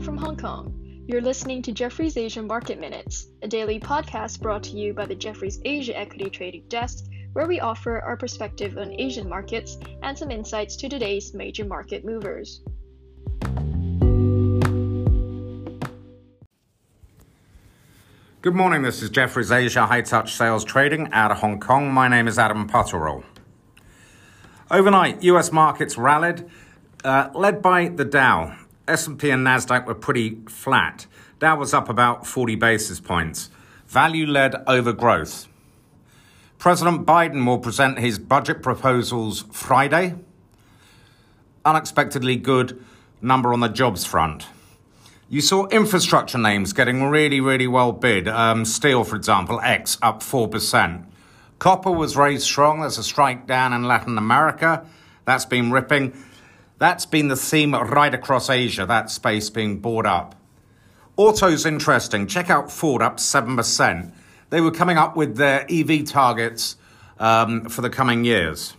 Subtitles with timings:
[0.00, 1.04] From Hong Kong.
[1.08, 5.14] You're listening to Jefferies Asian Market Minutes, a daily podcast brought to you by the
[5.14, 10.30] Jefferies Asia Equity Trading Desk, where we offer our perspective on Asian markets and some
[10.30, 12.62] insights to today's major market movers.
[18.40, 21.92] Good morning, this is Jefferies Asia High Touch Sales Trading out of Hong Kong.
[21.92, 23.24] My name is Adam Potterall.
[24.70, 26.48] Overnight, US markets rallied,
[27.02, 28.56] uh, led by the Dow.
[28.88, 31.06] S&P and Nasdaq were pretty flat.
[31.38, 33.50] Dow was up about 40 basis points.
[33.86, 35.46] Value led over growth.
[36.58, 40.16] President Biden will present his budget proposals Friday.
[41.64, 42.82] Unexpectedly good
[43.22, 44.46] number on the jobs front.
[45.30, 48.26] You saw infrastructure names getting really, really well bid.
[48.26, 51.04] Um, steel, for example, X up 4%.
[51.58, 52.80] Copper was very strong.
[52.80, 54.86] There's a strike down in Latin America.
[55.26, 56.16] That's been ripping.
[56.78, 60.36] That's been the theme right across Asia, that space being bought up.
[61.16, 62.26] Auto's interesting.
[62.28, 64.12] Check out Ford up 7%.
[64.50, 66.76] They were coming up with their EV targets
[67.18, 68.74] um, for the coming years.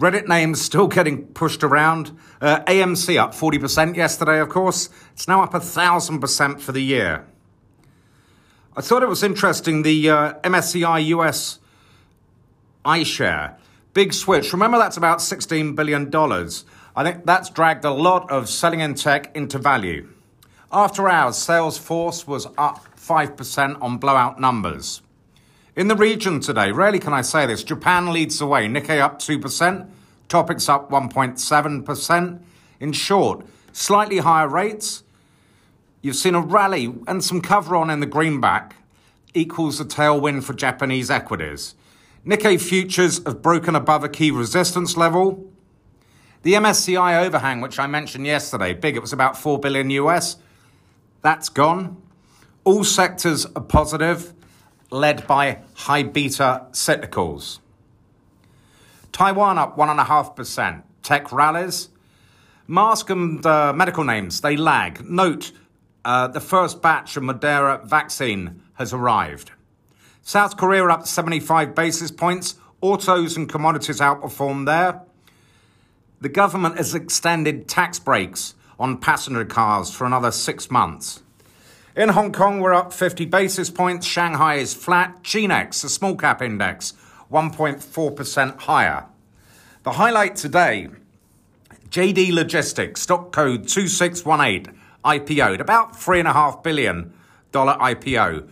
[0.00, 2.16] Reddit names still getting pushed around.
[2.40, 4.88] Uh, AMC up 40% yesterday, of course.
[5.12, 7.26] It's now up 1,000% for the year.
[8.76, 11.58] I thought it was interesting the uh, MSCI US
[12.84, 13.56] iShare.
[13.92, 14.52] Big switch.
[14.52, 16.10] Remember, that's about $16 billion.
[16.98, 20.08] I think that's dragged a lot of selling in tech into value.
[20.72, 25.00] After hours, Salesforce was up 5% on blowout numbers.
[25.76, 28.66] In the region today, rarely can I say this, Japan leads the way.
[28.66, 29.88] Nikkei up 2%,
[30.28, 32.40] TOPIX up 1.7%.
[32.80, 35.04] In short, slightly higher rates.
[36.02, 38.74] You've seen a rally and some cover on in the greenback
[39.34, 41.76] equals a tailwind for Japanese equities.
[42.26, 45.48] Nikkei futures have broken above a key resistance level.
[46.42, 50.36] The MSCI overhang, which I mentioned yesterday, big, it was about 4 billion US,
[51.22, 52.00] that's gone.
[52.64, 54.34] All sectors are positive,
[54.90, 57.58] led by high beta cyclicals.
[59.12, 60.82] Taiwan up 1.5%.
[61.02, 61.88] Tech rallies.
[62.66, 65.08] Mask and uh, medical names, they lag.
[65.08, 65.52] Note,
[66.04, 69.50] uh, the first batch of Moderna vaccine has arrived.
[70.22, 72.56] South Korea up 75 basis points.
[72.80, 75.02] Autos and commodities outperformed there.
[76.20, 81.22] The government has extended tax breaks on passenger cars for another six months.
[81.94, 84.04] In Hong Kong, we're up 50 basis points.
[84.04, 85.22] Shanghai is flat.
[85.22, 86.94] ChiNext, the small cap index,
[87.30, 89.06] 1.4% higher.
[89.84, 90.88] The highlight today
[91.90, 97.12] JD Logistics, stock code 2618, IPO'd, about $3.5 billion
[97.52, 98.48] IPO.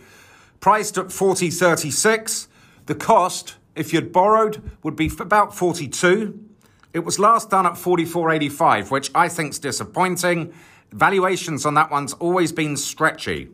[0.59, 2.47] Priced at 4036.
[2.85, 6.47] The cost, if you'd borrowed, would be about 42.
[6.93, 10.53] It was last done at 44.85, which I think's disappointing.
[10.91, 13.49] Valuations on that one's always been stretchy.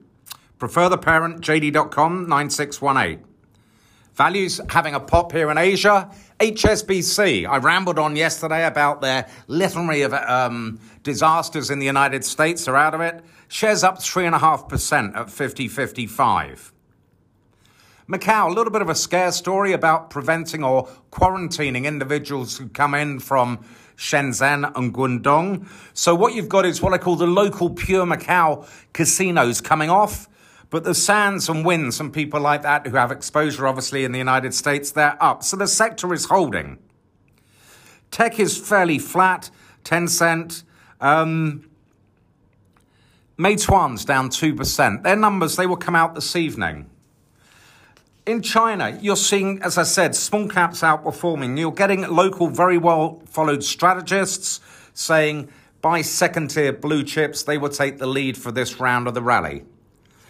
[0.59, 3.25] Prefer the parent, JD.com 9618.
[4.13, 6.11] Values having a pop here in Asia.
[6.39, 7.47] HSBC.
[7.47, 12.65] I rambled on yesterday about their litany of um, disasters in the United States.
[12.65, 13.23] They're out of it.
[13.47, 16.71] Shares up 3.5% at 50.55.
[18.07, 22.93] Macau, a little bit of a scare story about preventing or quarantining individuals who come
[22.93, 23.63] in from
[23.95, 25.67] Shenzhen and Guangdong.
[25.93, 30.27] So what you've got is what I call the local pure Macau casinos coming off.
[30.69, 34.17] But the Sands and Wynn, some people like that who have exposure obviously in the
[34.17, 35.43] United States, they're up.
[35.43, 36.79] So the sector is holding.
[38.11, 39.49] Tech is fairly flat,
[39.85, 40.63] Tencent.
[40.99, 41.69] Um,
[43.37, 45.03] Meituan's down 2%.
[45.03, 46.89] Their numbers, they will come out this evening.
[48.25, 51.59] In China, you're seeing, as I said, small caps outperforming.
[51.59, 54.61] You're getting local, very well followed strategists
[54.93, 55.49] saying
[55.81, 59.21] buy second tier blue chips, they will take the lead for this round of the
[59.21, 59.65] rally.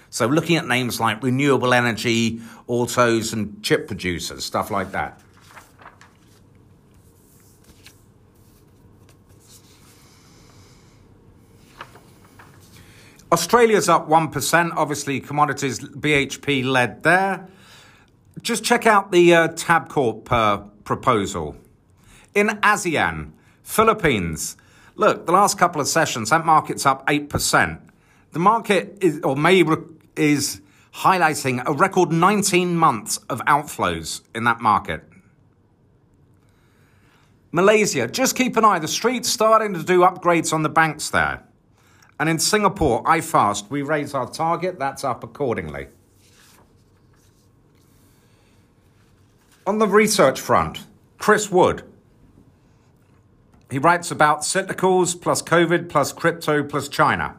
[0.09, 5.19] So, looking at names like renewable energy, autos, and chip producers, stuff like that.
[13.31, 14.71] Australia's up 1%.
[14.75, 17.49] Obviously, commodities BHP led there.
[18.41, 21.55] Just check out the uh, Tabcorp uh, proposal.
[22.33, 23.31] In ASEAN,
[23.61, 24.57] Philippines,
[24.95, 27.79] look, the last couple of sessions, that market's up 8%.
[28.31, 29.63] The market is, or may
[30.15, 30.61] is
[30.95, 35.03] highlighting a record 19 months of outflows in that market.
[37.51, 38.79] Malaysia, just keep an eye.
[38.79, 41.43] The street's starting to do upgrades on the banks there.
[42.19, 45.87] And in Singapore, iFast, we raise our target, that's up accordingly.
[49.65, 50.87] On the research front,
[51.17, 51.83] Chris Wood.
[53.71, 57.37] He writes about cyclicals plus COVID plus crypto plus China.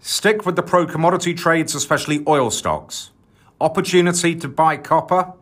[0.00, 3.10] Stick with the pro commodity trades, especially oil stocks.
[3.60, 5.34] Opportunity to buy copper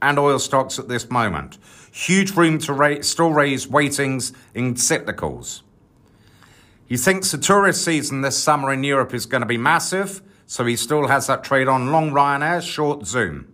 [0.00, 1.58] and oil stocks at this moment.
[1.90, 5.62] Huge room to ra- still raise weightings in cyclicals.
[6.86, 10.64] He thinks the tourist season this summer in Europe is going to be massive, so
[10.66, 13.52] he still has that trade on long Ryanair, short Zoom.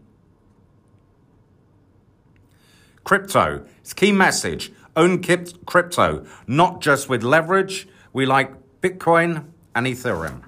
[3.04, 3.66] Crypto.
[3.80, 4.72] It's key message.
[4.96, 7.86] Own crypto, not just with leverage.
[8.12, 10.42] We like Bitcoin and Ethereum.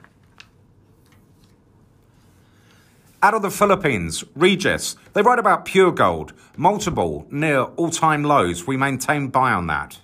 [3.22, 8.66] Out of the Philippines, Regis, they write about Puregold, multiple near all time lows.
[8.66, 9.98] We maintain buy on that.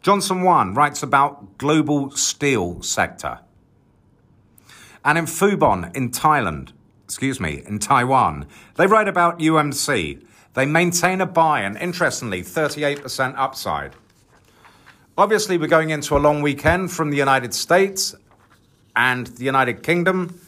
[0.00, 3.40] Johnson Wan writes about global steel sector.
[5.04, 6.72] And in Fubon in Thailand,
[7.04, 8.46] excuse me, in Taiwan,
[8.76, 10.22] they write about UMC.
[10.54, 13.94] They maintain a buy and interestingly, 38% upside.
[15.18, 18.14] Obviously, we're going into a long weekend from the United States
[18.96, 20.40] and the United Kingdom.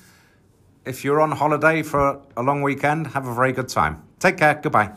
[0.85, 4.03] If you're on holiday for a long weekend, have a very good time.
[4.21, 4.55] Take care.
[4.55, 4.93] Goodbye.